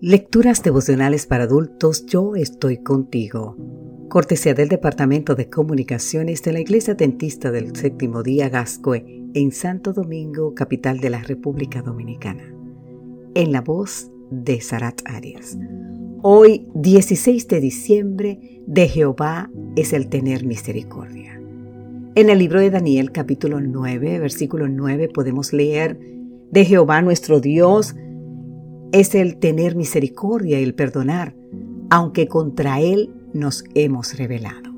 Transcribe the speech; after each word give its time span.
Lecturas 0.00 0.62
devocionales 0.62 1.26
para 1.26 1.44
adultos, 1.44 2.04
yo 2.06 2.34
estoy 2.34 2.78
contigo. 2.78 3.56
Cortesía 4.08 4.52
del 4.52 4.68
Departamento 4.68 5.34
de 5.34 5.48
Comunicaciones 5.48 6.42
de 6.42 6.52
la 6.52 6.60
Iglesia 6.60 6.94
Dentista 6.94 7.50
del 7.50 7.74
Séptimo 7.74 8.22
Día 8.22 8.48
Gascue 8.48 9.22
en 9.34 9.52
Santo 9.52 9.92
Domingo, 9.92 10.54
capital 10.54 10.98
de 10.98 11.10
la 11.10 11.22
República 11.22 11.80
Dominicana. 11.80 12.42
En 13.34 13.52
la 13.52 13.60
voz 13.60 14.10
de 14.30 14.60
Sarat 14.60 15.00
Arias. 15.06 15.56
Hoy, 16.22 16.66
16 16.74 17.46
de 17.48 17.60
diciembre, 17.60 18.62
de 18.66 18.88
Jehová 18.88 19.50
es 19.76 19.92
el 19.92 20.08
tener 20.08 20.44
misericordia. 20.44 21.40
En 22.16 22.30
el 22.30 22.40
libro 22.40 22.60
de 22.60 22.70
Daniel, 22.70 23.12
capítulo 23.12 23.60
9, 23.60 24.18
versículo 24.18 24.68
9, 24.68 25.08
podemos 25.08 25.52
leer, 25.52 25.98
de 26.50 26.64
Jehová 26.64 27.00
nuestro 27.02 27.40
Dios, 27.40 27.96
es 28.94 29.16
el 29.16 29.38
tener 29.38 29.74
misericordia 29.74 30.60
y 30.60 30.62
el 30.62 30.72
perdonar, 30.72 31.34
aunque 31.90 32.28
contra 32.28 32.80
Él 32.80 33.12
nos 33.32 33.64
hemos 33.74 34.16
rebelado. 34.16 34.72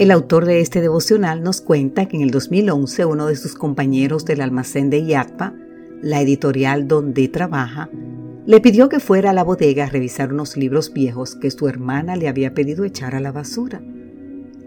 El 0.00 0.10
autor 0.10 0.46
de 0.46 0.60
este 0.60 0.80
devocional 0.80 1.40
nos 1.44 1.60
cuenta 1.60 2.06
que 2.06 2.16
en 2.16 2.24
el 2.24 2.32
2011 2.32 3.04
uno 3.04 3.26
de 3.28 3.36
sus 3.36 3.54
compañeros 3.54 4.24
del 4.24 4.40
almacén 4.40 4.90
de 4.90 5.06
Yatpa, 5.06 5.54
la 6.02 6.20
editorial 6.20 6.88
donde 6.88 7.28
trabaja, 7.28 7.88
le 8.46 8.60
pidió 8.60 8.88
que 8.88 8.98
fuera 8.98 9.30
a 9.30 9.32
la 9.32 9.44
bodega 9.44 9.84
a 9.84 9.90
revisar 9.90 10.32
unos 10.32 10.56
libros 10.56 10.92
viejos 10.92 11.36
que 11.36 11.52
su 11.52 11.68
hermana 11.68 12.16
le 12.16 12.26
había 12.26 12.52
pedido 12.52 12.84
echar 12.84 13.14
a 13.14 13.20
la 13.20 13.30
basura. 13.30 13.80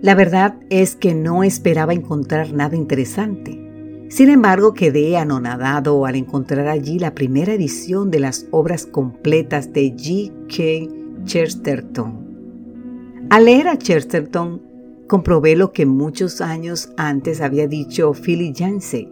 La 0.01 0.15
verdad 0.15 0.55
es 0.69 0.95
que 0.95 1.13
no 1.13 1.43
esperaba 1.43 1.93
encontrar 1.93 2.53
nada 2.53 2.77
interesante. 2.77 3.62
Sin 4.09 4.29
embargo, 4.29 4.73
quedé 4.73 5.17
anonadado 5.17 6.05
al 6.05 6.15
encontrar 6.15 6.67
allí 6.67 6.99
la 6.99 7.15
primera 7.15 7.53
edición 7.53 8.11
de 8.11 8.19
las 8.19 8.47
obras 8.51 8.85
completas 8.85 9.73
de 9.73 9.95
G. 9.95 10.31
K. 10.47 10.93
Chesterton. 11.25 13.27
Al 13.29 13.45
leer 13.45 13.67
a 13.67 13.77
Chesterton, 13.77 14.61
comprobé 15.07 15.55
lo 15.55 15.71
que 15.71 15.85
muchos 15.85 16.41
años 16.41 16.91
antes 16.97 17.41
había 17.41 17.67
dicho 17.67 18.13
Philip 18.13 18.55
Yancey. 18.55 19.11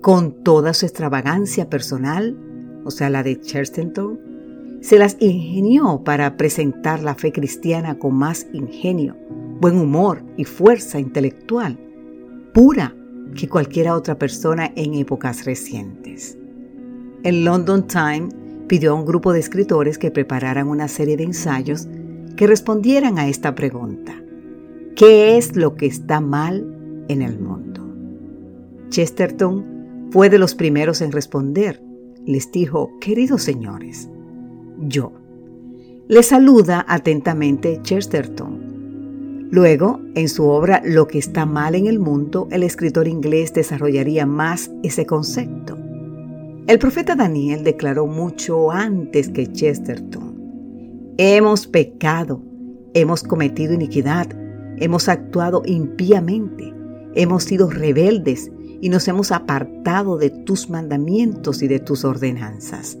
Con 0.00 0.42
toda 0.42 0.72
su 0.72 0.86
extravagancia 0.86 1.68
personal, 1.68 2.36
o 2.84 2.90
sea, 2.90 3.10
la 3.10 3.22
de 3.22 3.38
Chesterton, 3.40 4.18
se 4.80 4.98
las 4.98 5.16
ingenió 5.20 6.02
para 6.04 6.38
presentar 6.38 7.02
la 7.02 7.14
fe 7.14 7.32
cristiana 7.32 7.98
con 7.98 8.14
más 8.14 8.46
ingenio, 8.52 9.16
buen 9.60 9.78
humor 9.78 10.22
y 10.36 10.44
fuerza 10.44 10.98
intelectual, 10.98 11.78
pura 12.54 12.95
que 13.36 13.48
cualquier 13.48 13.90
otra 13.90 14.18
persona 14.18 14.72
en 14.74 14.94
épocas 14.94 15.44
recientes. 15.44 16.36
El 17.22 17.44
London 17.44 17.86
Times 17.86 18.34
pidió 18.66 18.92
a 18.92 18.94
un 18.94 19.04
grupo 19.04 19.32
de 19.32 19.40
escritores 19.40 19.98
que 19.98 20.10
prepararan 20.10 20.68
una 20.68 20.88
serie 20.88 21.16
de 21.16 21.24
ensayos 21.24 21.86
que 22.36 22.46
respondieran 22.46 23.18
a 23.18 23.28
esta 23.28 23.54
pregunta. 23.54 24.14
¿Qué 24.94 25.36
es 25.36 25.56
lo 25.56 25.74
que 25.74 25.86
está 25.86 26.20
mal 26.20 27.04
en 27.08 27.22
el 27.22 27.38
mundo? 27.38 27.82
Chesterton 28.88 30.08
fue 30.10 30.30
de 30.30 30.38
los 30.38 30.54
primeros 30.54 31.00
en 31.00 31.12
responder. 31.12 31.82
Les 32.24 32.50
dijo, 32.50 32.90
queridos 33.00 33.42
señores, 33.42 34.08
yo. 34.78 35.12
Les 36.08 36.26
saluda 36.26 36.84
atentamente 36.88 37.80
Chesterton 37.82 38.65
Luego, 39.50 40.00
en 40.14 40.28
su 40.28 40.44
obra 40.46 40.82
Lo 40.84 41.06
que 41.06 41.18
está 41.18 41.46
mal 41.46 41.74
en 41.74 41.86
el 41.86 41.98
mundo, 41.98 42.48
el 42.50 42.62
escritor 42.62 43.06
inglés 43.06 43.52
desarrollaría 43.54 44.26
más 44.26 44.70
ese 44.82 45.06
concepto. 45.06 45.78
El 46.66 46.78
profeta 46.80 47.14
Daniel 47.14 47.62
declaró 47.62 48.06
mucho 48.06 48.72
antes 48.72 49.28
que 49.28 49.46
Chesterton, 49.46 51.14
hemos 51.16 51.68
pecado, 51.68 52.42
hemos 52.92 53.22
cometido 53.22 53.72
iniquidad, 53.72 54.26
hemos 54.78 55.08
actuado 55.08 55.62
impíamente, 55.64 56.74
hemos 57.14 57.44
sido 57.44 57.70
rebeldes 57.70 58.50
y 58.80 58.88
nos 58.88 59.06
hemos 59.06 59.30
apartado 59.30 60.18
de 60.18 60.30
tus 60.30 60.68
mandamientos 60.68 61.62
y 61.62 61.68
de 61.68 61.78
tus 61.78 62.04
ordenanzas. 62.04 62.98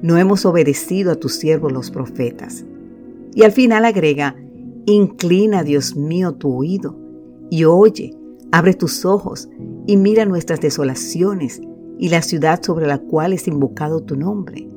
No 0.00 0.16
hemos 0.16 0.46
obedecido 0.46 1.12
a 1.12 1.16
tus 1.16 1.34
siervos 1.34 1.72
los 1.72 1.90
profetas. 1.90 2.64
Y 3.34 3.42
al 3.42 3.52
final 3.52 3.84
agrega, 3.84 4.36
Inclina, 4.86 5.64
Dios 5.64 5.96
mío, 5.96 6.34
tu 6.34 6.52
oído 6.54 6.96
y 7.50 7.64
oye, 7.64 8.14
abre 8.52 8.72
tus 8.72 9.04
ojos 9.04 9.48
y 9.86 9.96
mira 9.96 10.24
nuestras 10.24 10.60
desolaciones 10.60 11.60
y 11.98 12.08
la 12.08 12.22
ciudad 12.22 12.62
sobre 12.62 12.86
la 12.86 12.98
cual 12.98 13.32
es 13.32 13.48
invocado 13.48 14.02
tu 14.02 14.16
nombre, 14.16 14.68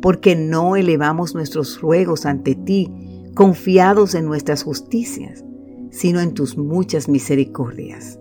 porque 0.00 0.34
no 0.34 0.76
elevamos 0.76 1.34
nuestros 1.34 1.80
ruegos 1.80 2.24
ante 2.24 2.54
ti, 2.54 2.90
confiados 3.34 4.14
en 4.14 4.24
nuestras 4.24 4.62
justicias, 4.62 5.44
sino 5.90 6.20
en 6.20 6.32
tus 6.32 6.56
muchas 6.56 7.08
misericordias. 7.08 8.18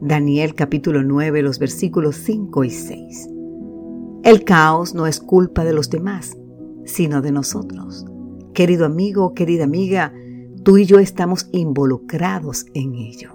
Daniel 0.00 0.54
capítulo 0.54 1.02
9, 1.02 1.42
los 1.42 1.58
versículos 1.58 2.16
5 2.16 2.64
y 2.64 2.70
6. 2.70 3.28
El 4.22 4.44
caos 4.44 4.94
no 4.94 5.06
es 5.06 5.20
culpa 5.20 5.64
de 5.64 5.72
los 5.72 5.90
demás, 5.90 6.36
sino 6.84 7.20
de 7.20 7.32
nosotros. 7.32 8.06
Querido 8.54 8.86
amigo, 8.86 9.34
querida 9.34 9.64
amiga, 9.64 10.12
tú 10.68 10.76
y 10.76 10.84
yo 10.84 10.98
estamos 10.98 11.48
involucrados 11.50 12.66
en 12.74 12.94
ello. 12.94 13.30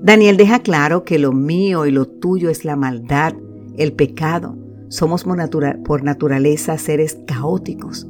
Daniel 0.00 0.36
deja 0.36 0.60
claro 0.60 1.02
que 1.02 1.18
lo 1.18 1.32
mío 1.32 1.84
y 1.84 1.90
lo 1.90 2.06
tuyo 2.06 2.48
es 2.48 2.64
la 2.64 2.76
maldad, 2.76 3.34
el 3.76 3.92
pecado. 3.92 4.56
Somos 4.86 5.26
por 5.84 6.04
naturaleza 6.04 6.78
seres 6.78 7.18
caóticos. 7.26 8.08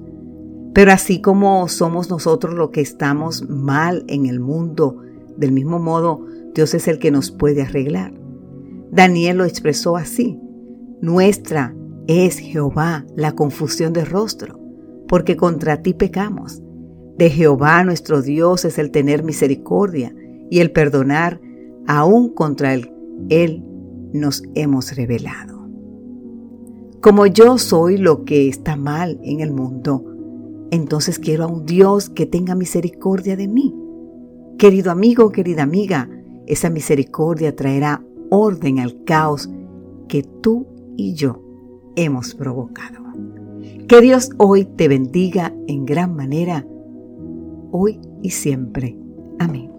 Pero 0.75 0.93
así 0.93 1.23
como 1.23 1.69
somos 1.69 2.11
nosotros 2.11 2.55
los 2.55 2.69
que 2.69 2.83
estamos 2.83 3.49
mal 3.49 4.05
en 4.09 4.27
el 4.27 4.41
mundo, 4.41 4.99
del 5.39 5.53
mismo 5.53 5.79
modo 5.79 6.27
Dios 6.55 6.75
es 6.75 6.87
el 6.87 6.99
que 6.99 7.11
nos 7.11 7.31
puede 7.31 7.63
arreglar. 7.63 8.13
Daniel 8.93 9.39
lo 9.39 9.47
expresó 9.47 9.97
así. 9.97 10.39
Nuestra 11.01 11.75
es 12.07 12.41
Jehová 12.41 13.07
la 13.17 13.33
confusión 13.33 13.95
de 13.95 14.05
rostro, 14.05 14.61
porque 15.09 15.35
contra 15.39 15.81
ti 15.81 15.95
pecamos 15.95 16.61
de 17.19 17.31
Jehová 17.31 17.83
nuestro 17.83 18.23
Dios 18.23 18.65
es 18.65 18.79
el 18.79 18.93
tener 18.93 19.25
misericordia 19.25 20.15
y 20.51 20.61
el 20.61 20.71
perdonar, 20.71 21.41
aún 21.87 22.33
contra 22.33 22.75
él, 22.75 22.93
él 23.29 23.65
nos 24.13 24.43
hemos 24.55 24.97
revelado. 24.97 25.69
Como 27.01 27.27
yo 27.27 27.59
soy 27.59 27.99
lo 27.99 28.25
que 28.25 28.49
está 28.49 28.77
mal 28.77 29.21
en 29.23 29.41
el 29.41 29.53
mundo, 29.53 30.05
entonces 30.71 31.19
quiero 31.19 31.45
a 31.45 31.49
un 31.49 31.67
Dios 31.67 32.09
que 32.09 32.27
tenga 32.27 32.55
misericordia 32.55 33.37
de 33.37 33.49
mí. 33.49 33.75
Querido 34.57 34.91
amigo, 34.91 35.31
querida 35.31 35.65
amiga, 35.65 36.09
esa 36.47 36.71
misericordia 36.71 37.55
traerá 37.55 38.03
orden 38.31 38.79
al 38.79 39.05
caos 39.05 39.51
que 40.09 40.23
tú 40.23 40.67
y 40.97 41.15
yo 41.15 41.43
hemos 41.97 42.35
provocado. 42.35 42.99
Que 43.89 44.01
Dios 44.01 44.31
hoy 44.37 44.65
te 44.65 44.87
bendiga 44.87 45.55
en 45.67 45.85
gran 45.85 46.15
manera 46.15 46.67
hoy 47.73 48.01
y 48.23 48.31
siempre. 48.31 48.97
Amén. 49.39 49.78